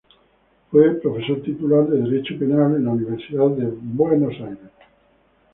Fue 0.71 0.95
profesor 0.99 1.43
titular 1.43 1.87
de 1.87 1.99
derecho 2.01 2.33
penal 2.39 2.75
en 2.75 2.85
la 2.85 2.89
Universidad 2.89 3.49
de 3.51 3.71
Buenos 3.71 4.33
Aires. 4.39 4.71